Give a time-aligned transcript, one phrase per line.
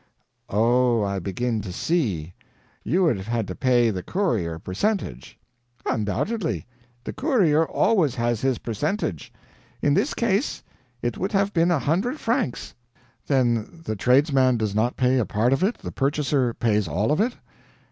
[0.49, 2.33] "Oh, I begin to see.
[2.83, 5.37] You would have had to pay the courier a percentage."
[5.85, 6.65] "Undoubtedly.
[7.03, 9.31] The courier always has his percentage.
[9.79, 10.63] In this case
[11.03, 12.73] it would have been a hundred francs."
[13.27, 17.21] "Then the tradesman does not pay a part of it the purchaser pays all of
[17.21, 17.35] it?"